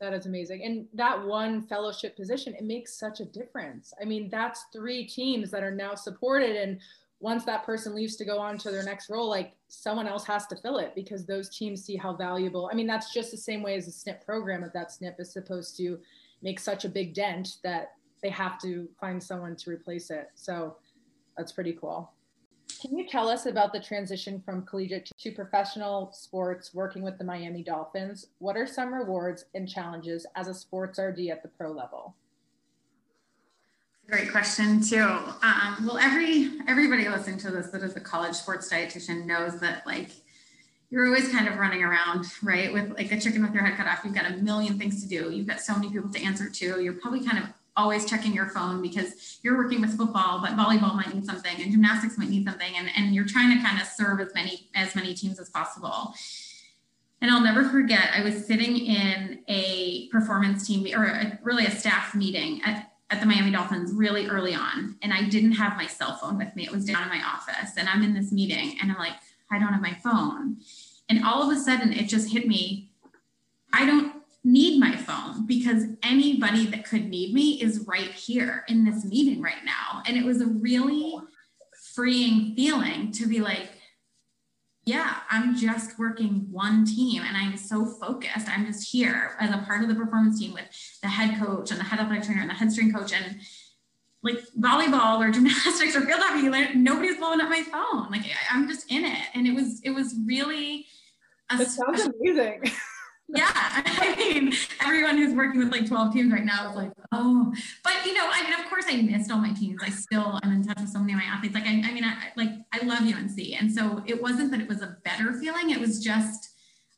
[0.00, 0.64] That is amazing.
[0.64, 3.92] And that one fellowship position, it makes such a difference.
[4.00, 6.80] I mean, that's three teams that are now supported and
[7.20, 10.46] once that person leaves to go on to their next role, like someone else has
[10.46, 12.68] to fill it because those teams see how valuable.
[12.70, 14.62] I mean, that's just the same way as a SNP program.
[14.62, 15.98] If that SNP is supposed to
[16.42, 20.28] make such a big dent that they have to find someone to replace it.
[20.34, 20.76] So
[21.36, 22.12] that's pretty cool.
[22.80, 27.24] Can you tell us about the transition from collegiate to professional sports working with the
[27.24, 28.26] Miami Dolphins?
[28.38, 32.14] What are some rewards and challenges as a sports RD at the pro level?
[34.08, 35.02] Great question too.
[35.02, 39.84] Um, well, every everybody listening to this that is a college sports dietitian knows that
[39.84, 40.10] like
[40.90, 42.72] you're always kind of running around, right?
[42.72, 44.04] With like a chicken with your head cut off.
[44.04, 45.32] You've got a million things to do.
[45.32, 46.80] You've got so many people to answer to.
[46.80, 50.94] You're probably kind of always checking your phone because you're working with football, but volleyball
[50.94, 52.76] might need something and gymnastics might need something.
[52.76, 56.14] And, and you're trying to kind of serve as many as many teams as possible.
[57.20, 61.70] And I'll never forget, I was sitting in a performance team or a, really a
[61.72, 65.86] staff meeting at at the Miami Dolphins really early on, and I didn't have my
[65.86, 66.64] cell phone with me.
[66.64, 69.14] It was down in my office, and I'm in this meeting, and I'm like,
[69.50, 70.56] I don't have my phone.
[71.08, 72.90] And all of a sudden, it just hit me
[73.76, 78.84] I don't need my phone because anybody that could need me is right here in
[78.84, 80.02] this meeting right now.
[80.06, 81.14] And it was a really
[81.94, 83.68] freeing feeling to be like,
[84.86, 88.48] yeah, I'm just working one team and I'm so focused.
[88.48, 90.64] I'm just here as a part of the performance team with
[91.02, 93.40] the head coach and the head athletic trainer and the head strength coach and
[94.22, 98.12] like volleyball or gymnastics or field hockey, like nobody's blowing up my phone.
[98.12, 99.26] Like I'm just in it.
[99.34, 100.86] And it was, it was really
[101.50, 102.62] a it sounds amazing.
[103.28, 107.52] yeah i mean everyone who's working with like 12 teams right now is like oh.
[107.82, 109.80] But you know i mean of course i missed all my teams.
[109.82, 111.54] I still am in touch with so many of my athletes.
[111.54, 114.68] Like i, I mean I, like i love unc and so it wasn't that it
[114.68, 115.70] was a better feeling.
[115.70, 116.50] It was just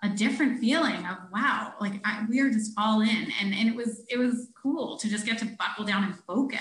[0.04, 3.32] a different feeling of wow like I, we are just all in.
[3.40, 6.60] And and it was it was cool to just get to buckle down and focus.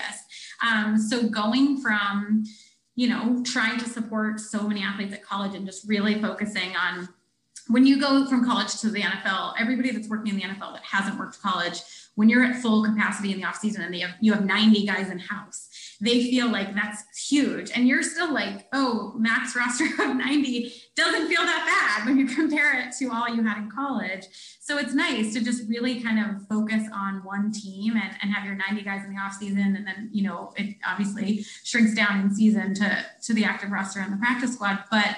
[0.66, 2.44] Um, so going from
[2.94, 7.08] you know trying to support so many athletes at college and just really focusing on
[7.68, 10.82] when you go from college to the NFL, everybody that's working in the NFL that
[10.82, 11.80] hasn't worked college,
[12.14, 14.84] when you're at full capacity in the off season and they have, you have 90
[14.86, 15.68] guys in house,
[16.00, 17.70] they feel like that's huge.
[17.74, 22.26] And you're still like, oh, max roster of 90 doesn't feel that bad when you
[22.26, 24.26] compare it to all you had in college.
[24.60, 28.44] So it's nice to just really kind of focus on one team and, and have
[28.44, 29.76] your 90 guys in the off season.
[29.76, 34.00] And then, you know, it obviously shrinks down in season to, to the active roster
[34.00, 34.84] and the practice squad.
[34.90, 35.16] But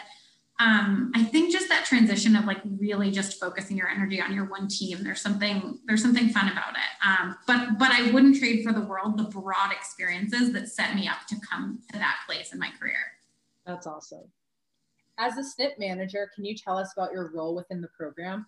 [0.60, 4.44] um, I think just that transition of like really just focusing your energy on your
[4.44, 5.02] one team.
[5.02, 7.06] There's something there's something fun about it.
[7.06, 11.08] Um, but but I wouldn't trade for the world the broad experiences that set me
[11.08, 12.98] up to come to that place in my career.
[13.64, 14.30] That's awesome.
[15.18, 18.46] As a SNP manager, can you tell us about your role within the program?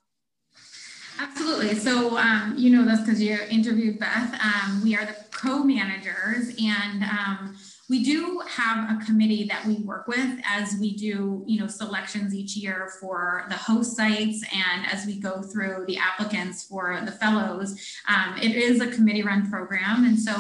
[1.18, 1.75] Absolutely.
[1.77, 4.38] So um, you know this because you interviewed Beth.
[4.42, 7.57] Um, we are the co-managers and um,
[7.93, 12.35] we do have a committee that we work with as we do, you know, selections
[12.35, 17.13] each year for the host sites and as we go through the applicants for the
[17.13, 17.79] fellows.
[18.09, 20.33] Um, it is a committee-run program, and so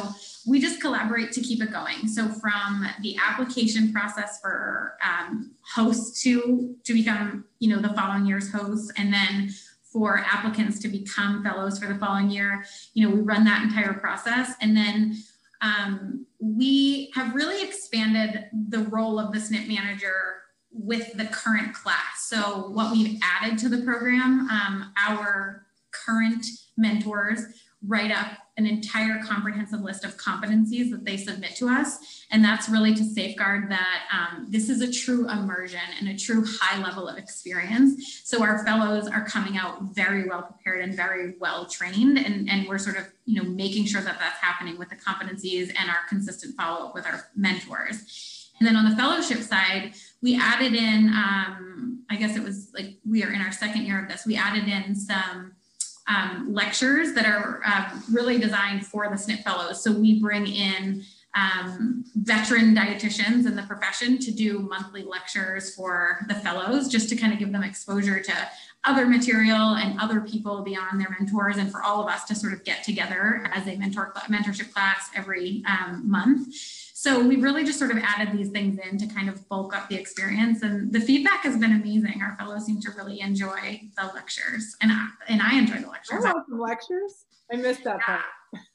[0.46, 2.08] we just collaborate to keep it going.
[2.08, 8.24] So from the application process for um, hosts to to become, you know, the following
[8.24, 9.50] year's hosts, and then
[9.92, 13.92] for applicants to become fellows for the following year, you know, we run that entire
[13.92, 15.18] process, and then
[15.60, 22.26] um, we have really expanded the role of the SNP manager with the current class.
[22.28, 26.44] So what we've added to the program, um, our current
[26.76, 27.44] mentors
[27.86, 32.24] write up an entire comprehensive list of competencies that they submit to us.
[32.30, 36.44] And that's really to safeguard that um, this is a true immersion and a true
[36.46, 38.22] high level of experience.
[38.24, 42.18] So our fellows are coming out very well prepared and very well trained.
[42.18, 45.72] And, and we're sort of, you know, making sure that that's happening with the competencies
[45.78, 48.50] and our consistent follow up with our mentors.
[48.58, 52.98] And then on the fellowship side, we added in, um, I guess it was like
[53.08, 55.54] we are in our second year of this, we added in some
[56.08, 59.82] um, lectures that are uh, really designed for the SNP fellows.
[59.82, 66.26] So we bring in um, veteran dietitians in the profession to do monthly lectures for
[66.28, 68.34] the fellows, just to kind of give them exposure to
[68.84, 72.52] other material and other people beyond their mentors, and for all of us to sort
[72.52, 76.54] of get together as a mentor mentorship class every um, month.
[77.02, 79.88] So we really just sort of added these things in to kind of bulk up
[79.88, 82.22] the experience, and the feedback has been amazing.
[82.22, 86.24] Our fellows seem to really enjoy the lectures, and I, and I enjoy the lectures.
[86.24, 87.24] I love the lectures.
[87.52, 88.20] I missed that yeah.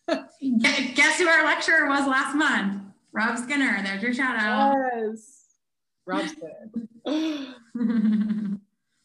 [0.10, 0.26] part.
[0.96, 2.82] Guess who our lecturer was last month?
[3.14, 3.82] Rob Skinner.
[3.82, 4.76] There's your shout out.
[4.94, 5.46] Yes,
[6.06, 6.28] Rob
[7.06, 7.56] Skinner.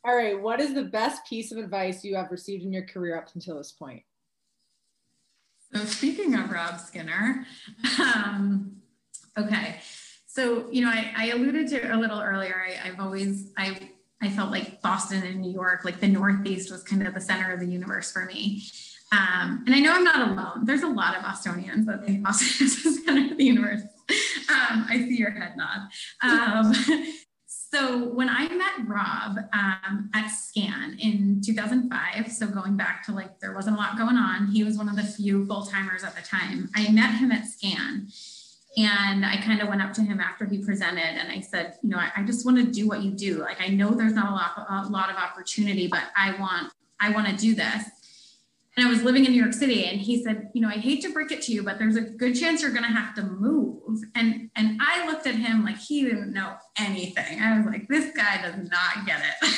[0.05, 0.43] All right.
[0.43, 3.59] What is the best piece of advice you have received in your career up until
[3.59, 4.03] this point?
[5.73, 7.47] So speaking of Rob Skinner.
[8.01, 8.82] Um,
[9.39, 9.77] Okay.
[10.27, 13.91] So, you know, I, I alluded to a little earlier, I, I've always, I,
[14.23, 17.53] I felt like Boston and New York, like the Northeast was kind of the center
[17.53, 18.63] of the universe for me.
[19.13, 20.65] Um, and I know I'm not alone.
[20.65, 23.83] There's a lot of Bostonians that think Boston is the center of the universe.
[24.49, 25.81] Um, I see your head nod.
[26.23, 26.73] Um,
[27.47, 33.39] so when I met Rob um, at SCAN in 2005, so going back to like
[33.41, 36.17] there wasn't a lot going on, he was one of the few full timers at
[36.17, 36.71] the time.
[36.75, 38.09] I met him at SCAN
[38.77, 41.91] and I kind of went up to him after he presented and I said, you
[41.91, 43.41] know, I, I just want to do what you do.
[43.41, 47.11] Like, I know there's not a lot, a lot of opportunity, but I want, I
[47.11, 47.85] want to do this.
[48.75, 51.03] And I was living in New York City and he said, you know, I hate
[51.03, 53.23] to break it to you, but there's a good chance you're going to have to
[53.23, 54.01] move.
[54.15, 57.41] And, and I looked at him like he didn't know anything.
[57.43, 59.51] I was like, this guy does not get it.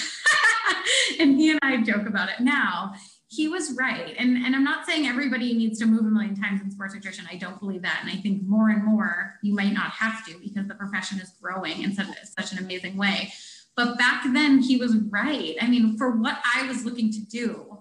[1.20, 2.94] and he and I joke about it now
[3.34, 4.14] he was right.
[4.18, 7.26] And, and I'm not saying everybody needs to move a million times in sports nutrition.
[7.30, 8.00] I don't believe that.
[8.02, 11.30] And I think more and more you might not have to because the profession is
[11.40, 12.06] growing in such,
[12.38, 13.32] such an amazing way.
[13.76, 15.56] But back then he was right.
[15.60, 17.78] I mean, for what I was looking to do,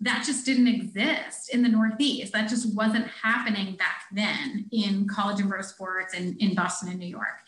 [0.00, 2.32] that just didn't exist in the Northeast.
[2.32, 6.98] That just wasn't happening back then in college and pro sports and in Boston and
[6.98, 7.46] New York.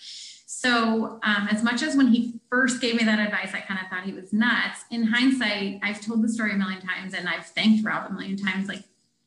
[0.60, 3.86] So, um, as much as when he first gave me that advice, I kind of
[3.88, 4.80] thought he was nuts.
[4.90, 8.36] In hindsight, I've told the story a million times and I've thanked Rob a million
[8.36, 8.66] times.
[8.66, 8.82] Like,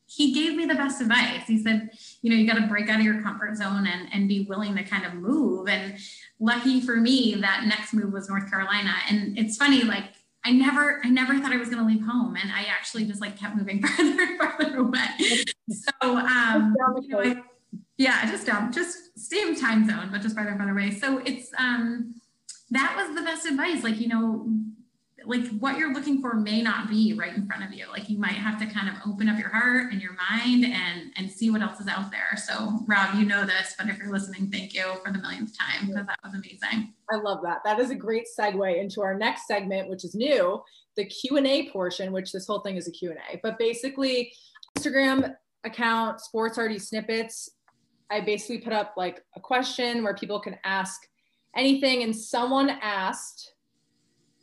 [0.07, 1.47] he gave me the best advice.
[1.47, 1.91] He said,
[2.21, 4.75] you know, you got to break out of your comfort zone and, and be willing
[4.75, 5.69] to kind of move.
[5.69, 5.97] And
[6.41, 8.93] lucky for me, that next move was North Carolina.
[9.09, 10.09] And it's funny, like,
[10.43, 13.21] I never, I never thought I was going to leave home, and I actually just
[13.21, 15.45] like kept moving further and farther away.
[15.69, 17.41] So, um, you know, I,
[17.97, 20.91] yeah, just um, just same time zone, but just farther and farther away.
[20.91, 22.15] So it's um,
[22.71, 23.83] that was the best advice.
[23.83, 24.47] Like you know,
[25.25, 27.85] like what you're looking for may not be right in front of you.
[27.91, 31.11] Like you might have to kind of open up your heart and your mind and
[31.15, 32.35] and see what else is out there.
[32.37, 35.87] So Rob, you know this, but if you're listening, thank you for the millionth time
[35.87, 36.93] because that was amazing.
[37.11, 37.59] I love that.
[37.65, 40.61] That is a great segue into our next segment, which is new,
[40.95, 43.39] the Q and A portion, which this whole thing is a Q and A.
[43.43, 44.33] But basically,
[44.77, 47.49] Instagram account Sports RD Snippets
[48.11, 51.07] I basically put up like a question where people can ask
[51.55, 52.03] anything.
[52.03, 53.53] And someone asked,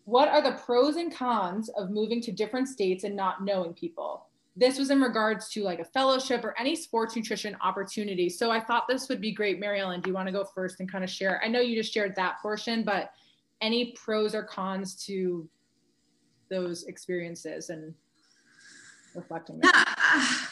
[0.05, 4.27] What are the pros and cons of moving to different states and not knowing people?
[4.57, 8.29] This was in regards to like a fellowship or any sports nutrition opportunity.
[8.29, 9.61] So I thought this would be great.
[9.61, 11.41] Mary Ellen, do you want to go first and kind of share?
[11.45, 13.13] I know you just shared that portion, but
[13.61, 15.49] any pros or cons to
[16.51, 17.95] those experiences and
[19.14, 19.61] reflecting?
[19.62, 19.85] Yeah,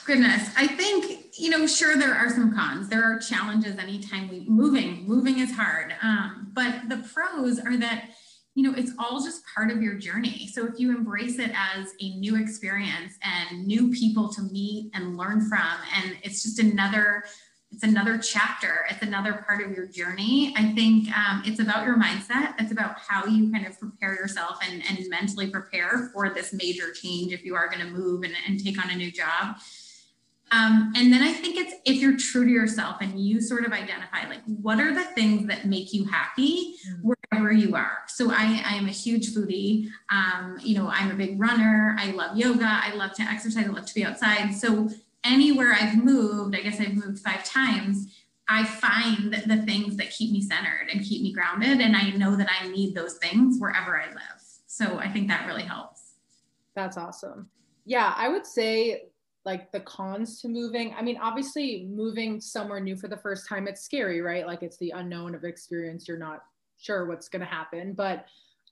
[0.04, 0.50] goodness.
[0.56, 2.88] I think, you know, sure, there are some cons.
[2.88, 5.94] There are challenges anytime we moving, moving is hard.
[6.02, 8.10] Um, but the pros are that,
[8.54, 10.48] you know, it's all just part of your journey.
[10.52, 15.16] So if you embrace it as a new experience and new people to meet and
[15.16, 17.24] learn from, and it's just another
[17.76, 18.86] it's another chapter.
[18.88, 20.54] It's another part of your journey.
[20.56, 22.54] I think um, it's about your mindset.
[22.58, 26.90] It's about how you kind of prepare yourself and, and mentally prepare for this major
[26.90, 29.56] change if you are going to move and, and take on a new job.
[30.52, 33.72] Um, and then i think it's if you're true to yourself and you sort of
[33.72, 37.00] identify like what are the things that make you happy mm.
[37.32, 37.98] wherever you are.
[38.06, 39.88] So i, I am a huge foodie.
[40.08, 41.96] Um, you know i'm a big runner.
[41.98, 42.64] I love yoga.
[42.64, 43.66] I love to exercise.
[43.66, 44.54] I love to be outside.
[44.54, 44.88] So
[45.26, 48.14] anywhere I've moved, I guess I've moved five times,
[48.48, 51.80] I find the things that keep me centered and keep me grounded.
[51.80, 54.40] And I know that I need those things wherever I live.
[54.66, 56.14] So I think that really helps.
[56.74, 57.48] That's awesome.
[57.84, 59.04] Yeah, I would say
[59.44, 60.94] like the cons to moving.
[60.98, 64.46] I mean, obviously, moving somewhere new for the first time, it's scary, right?
[64.46, 66.06] Like it's the unknown of experience.
[66.06, 66.42] You're not
[66.78, 68.26] sure what's going to happen, but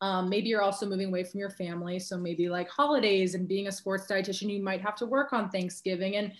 [0.04, 1.98] um, maybe you're also moving away from your family.
[1.98, 5.48] So maybe like holidays and being a sports dietitian, you might have to work on
[5.48, 6.16] Thanksgiving.
[6.16, 6.30] And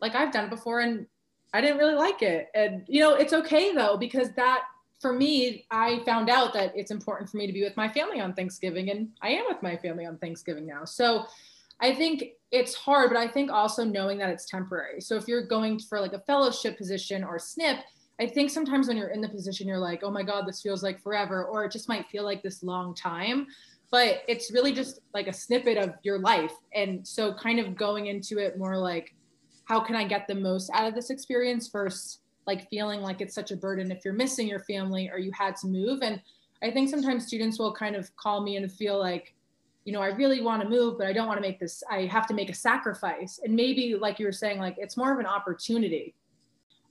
[0.00, 1.06] like I've done it before and
[1.52, 2.50] I didn't really like it.
[2.54, 4.62] And, you know, it's okay though, because that
[5.00, 8.20] for me, I found out that it's important for me to be with my family
[8.20, 8.90] on Thanksgiving.
[8.90, 10.84] And I am with my family on Thanksgiving now.
[10.84, 11.26] So
[11.80, 15.00] I think it's hard, but I think also knowing that it's temporary.
[15.00, 17.80] So if you're going for like a fellowship position or SNP,
[18.20, 20.82] I think sometimes when you're in the position, you're like, oh my God, this feels
[20.82, 23.46] like forever, or it just might feel like this long time.
[23.90, 26.52] But it's really just like a snippet of your life.
[26.74, 29.14] And so, kind of going into it more like,
[29.64, 33.34] how can I get the most out of this experience versus like feeling like it's
[33.34, 36.00] such a burden if you're missing your family or you had to move.
[36.02, 36.20] And
[36.62, 39.34] I think sometimes students will kind of call me and feel like,
[39.84, 42.06] you know, I really want to move, but I don't want to make this, I
[42.06, 43.40] have to make a sacrifice.
[43.44, 46.14] And maybe, like you were saying, like it's more of an opportunity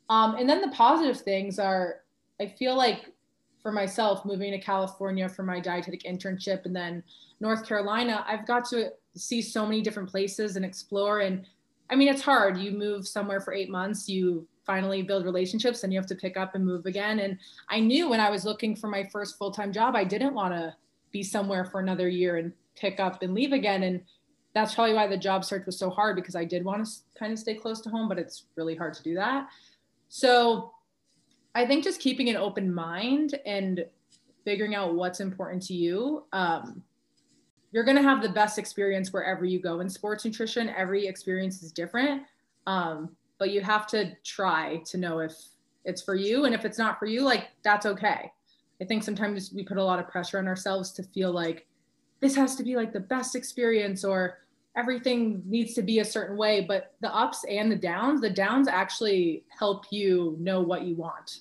[0.10, 2.02] um, and then the positive things are,
[2.42, 3.14] I feel like
[3.62, 7.04] for myself, moving to California for my dietetic internship and then
[7.40, 11.20] North Carolina, I've got to see so many different places and explore.
[11.20, 11.46] And
[11.90, 12.58] I mean, it's hard.
[12.58, 16.38] You move somewhere for eight months, you finally build relationships and you have to pick
[16.38, 17.20] up and move again.
[17.20, 17.38] And
[17.70, 20.54] I knew when I was looking for my first full time job, I didn't want
[20.54, 20.76] to
[21.12, 23.84] be somewhere for another year and pick up and leave again.
[23.84, 24.02] And
[24.54, 27.34] that's probably why the job search was so hard because I did want to kind
[27.34, 29.48] of stay close to home, but it's really hard to do that.
[30.10, 30.74] So
[31.56, 33.86] I think just keeping an open mind and
[34.44, 36.26] figuring out what's important to you.
[36.34, 36.84] Um,
[37.72, 40.70] you're going to have the best experience wherever you go in sports nutrition.
[40.70, 42.24] Every experience is different,
[42.66, 45.34] um, but you have to try to know if
[45.86, 46.46] it's for you.
[46.46, 48.32] And if it's not for you, like that's okay.
[48.82, 51.68] I think sometimes we put a lot of pressure on ourselves to feel like
[52.22, 54.40] this has to be like the best experience or
[54.76, 58.68] everything needs to be a certain way, but the ups and the downs, the downs
[58.68, 61.40] actually help you know what you want,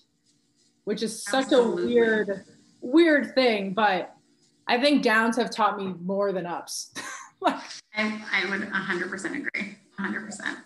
[0.85, 1.85] which is such Absolutely.
[1.85, 2.45] a weird,
[2.81, 3.75] weird thing.
[3.75, 4.15] But
[4.67, 6.93] I think downs have taught me more than ups.
[7.45, 7.63] I,
[7.95, 9.77] I would 100% agree.
[9.99, 10.57] 100%.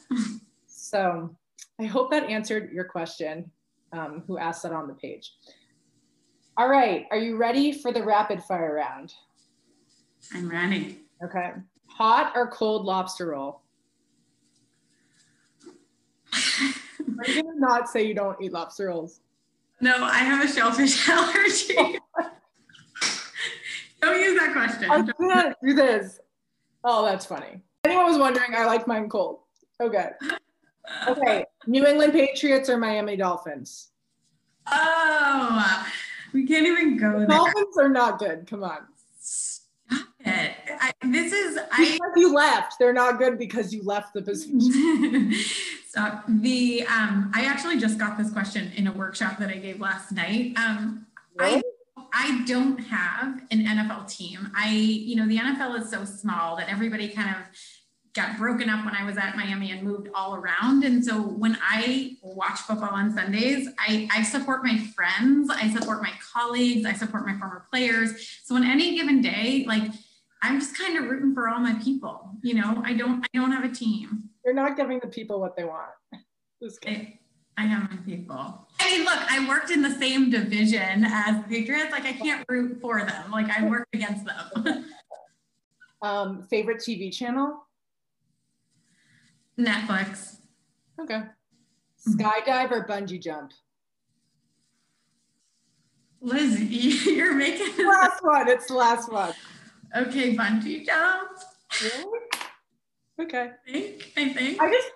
[0.66, 1.34] so
[1.80, 3.50] I hope that answered your question,
[3.92, 5.32] um, who asked that on the page.
[6.56, 7.06] All right.
[7.10, 9.14] Are you ready for the rapid fire round?
[10.34, 11.00] I'm ready.
[11.24, 11.52] Okay.
[11.97, 13.61] Hot or cold lobster roll?
[17.26, 19.20] You gonna not say you don't eat lobster rolls?
[19.80, 21.99] No, I have a shellfish allergy.
[24.01, 24.90] don't use that question.
[24.90, 26.18] I can't do this.
[26.82, 27.61] Oh, that's funny.
[27.84, 29.40] Anyone was wondering, I like mine cold.
[29.80, 30.11] Okay.
[31.07, 31.45] Okay.
[31.66, 33.90] New England Patriots or Miami Dolphins?
[34.66, 35.86] Oh,
[36.32, 37.28] we can't even go the there.
[37.28, 38.47] Dolphins are not good.
[38.49, 38.78] Come on
[40.24, 40.52] it.
[40.80, 42.78] I, this is I you left.
[42.78, 45.32] They're not good because you left the position.
[45.88, 49.80] so the um, I actually just got this question in a workshop that I gave
[49.80, 50.56] last night.
[50.56, 51.06] Um,
[51.38, 51.62] I
[52.12, 54.50] I don't have an NFL team.
[54.54, 57.42] I you know the NFL is so small that everybody kind of
[58.14, 60.84] got broken up when I was at Miami and moved all around.
[60.84, 66.02] And so when I watch football on Sundays, I, I support my friends, I support
[66.02, 68.38] my colleagues, I support my former players.
[68.44, 69.90] So on any given day, like
[70.43, 72.30] I'm just kind of rooting for all my people.
[72.43, 74.28] You know, I don't I don't have a team.
[74.45, 75.90] You're not giving the people what they want.
[76.86, 77.18] I,
[77.57, 78.66] I have my people.
[78.80, 81.93] I mean, look, I worked in the same division as the Patriots.
[81.93, 83.30] Like I can't root for them.
[83.30, 84.84] Like I work against them.
[86.03, 87.66] um, favorite TV channel?
[89.59, 90.38] Netflix.
[91.01, 91.22] Okay.
[92.09, 93.53] Skydive or bungee jump?
[96.20, 96.61] Liz,
[97.07, 98.49] you're making the last one.
[98.49, 99.32] It's the last one.
[99.95, 101.30] Okay, bungee jump.
[101.82, 102.20] Really?
[103.20, 103.51] Okay.
[103.68, 104.12] I think.
[104.16, 104.61] I think.
[104.61, 104.88] I just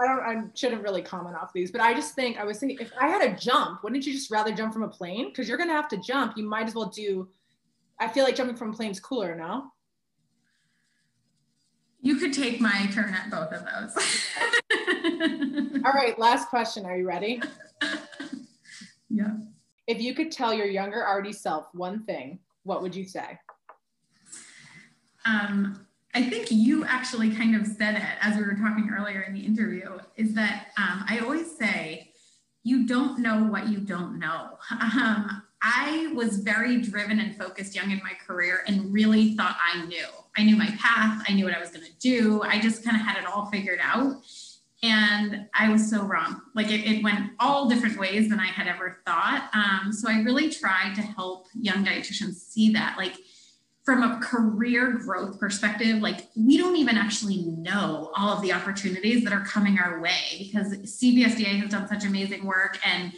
[0.00, 2.78] I don't I shouldn't really comment off these, but I just think I was thinking
[2.80, 5.28] if I had a jump, wouldn't you just rather jump from a plane?
[5.28, 6.36] Because you're gonna have to jump.
[6.36, 7.28] You might as well do
[7.98, 9.70] I feel like jumping from a plane's cooler, no?
[12.00, 13.96] You could take my turn at both of those.
[15.84, 16.84] All right, last question.
[16.84, 17.40] Are you ready?
[19.08, 19.30] yeah.
[19.86, 23.38] If you could tell your younger RD self one thing, what would you say?
[25.24, 29.34] Um, I think you actually kind of said it as we were talking earlier in
[29.34, 32.12] the interview is that um, I always say,
[32.62, 34.58] you don't know what you don't know.
[34.70, 39.84] Um, I was very driven and focused young in my career and really thought I
[39.86, 40.06] knew.
[40.36, 42.42] I knew my path, I knew what I was going to do.
[42.42, 44.22] I just kind of had it all figured out.
[44.82, 46.42] And I was so wrong.
[46.54, 49.50] Like it, it went all different ways than I had ever thought.
[49.54, 52.96] Um, so I really tried to help young dietitians see that.
[52.98, 53.14] Like,
[53.84, 59.22] from a career growth perspective, like we don't even actually know all of the opportunities
[59.24, 63.12] that are coming our way because CPSDA has done such amazing work and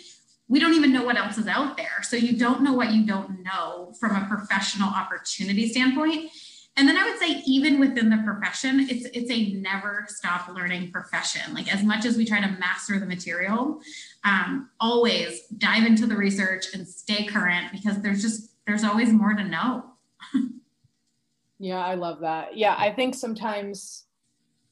[0.49, 2.03] we don't even know what else is out there.
[2.03, 6.31] So you don't know what you don't know from a professional opportunity standpoint.
[6.77, 10.93] And then I would say even within the profession, it's it's a never stop learning
[10.93, 11.55] profession.
[11.55, 13.81] Like as much as we try to master the material,
[14.25, 19.33] um, always dive into the research and stay current because there's just there's always more
[19.33, 19.96] to know.
[21.59, 22.57] Yeah, I love that.
[22.57, 24.05] Yeah, I think sometimes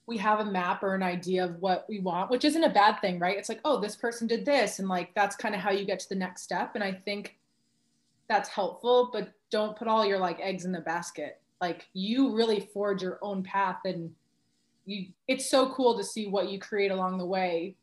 [0.07, 3.00] we have a map or an idea of what we want, which isn't a bad
[3.00, 3.38] thing, right?
[3.38, 4.78] It's like, oh, this person did this.
[4.78, 6.74] And like, that's kind of how you get to the next step.
[6.74, 7.38] And I think
[8.28, 11.40] that's helpful, but don't put all your like eggs in the basket.
[11.61, 13.78] Like, you really forge your own path.
[13.86, 14.11] And
[14.84, 17.76] you, it's so cool to see what you create along the way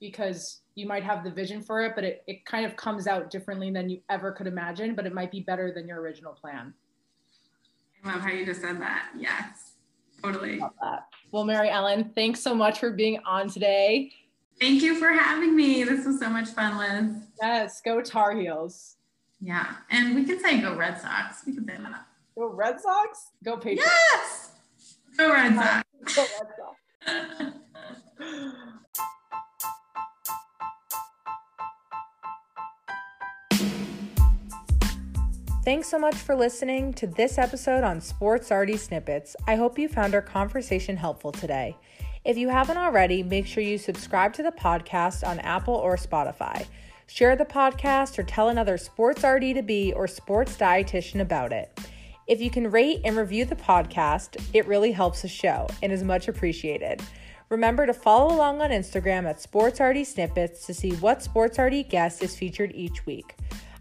[0.00, 3.30] because you might have the vision for it, but it, it kind of comes out
[3.30, 6.72] differently than you ever could imagine, but it might be better than your original plan.
[8.06, 9.08] Love how you just said that.
[9.18, 9.72] Yes,
[10.22, 10.60] totally.
[11.32, 14.12] Well, Mary Ellen, thanks so much for being on today.
[14.60, 15.82] Thank you for having me.
[15.82, 17.16] This was so much fun, Liz.
[17.42, 18.94] Yes, go Tar Heels.
[19.40, 21.42] Yeah, and we can say go Red Sox.
[21.44, 22.06] We can say that.
[22.38, 23.30] Go Red Sox.
[23.44, 23.90] Go Patriots.
[24.12, 24.50] Yes.
[25.18, 25.54] Go Red
[26.04, 26.14] Sox.
[26.14, 27.52] go Red Sox.
[35.66, 39.34] Thanks so much for listening to this episode on Sports RD Snippets.
[39.48, 41.76] I hope you found our conversation helpful today.
[42.24, 46.68] If you haven't already, make sure you subscribe to the podcast on Apple or Spotify.
[47.08, 51.76] Share the podcast or tell another sports RD to be or sports dietitian about it.
[52.28, 56.04] If you can rate and review the podcast, it really helps the show and is
[56.04, 57.02] much appreciated.
[57.48, 61.88] Remember to follow along on Instagram at Sports RD Snippets to see what Sports RD
[61.88, 63.34] guest is featured each week.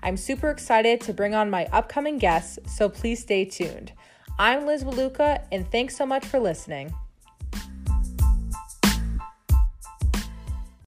[0.05, 3.91] I'm super excited to bring on my upcoming guests, so please stay tuned.
[4.37, 6.93] I'm Liz Waluka, and thanks so much for listening.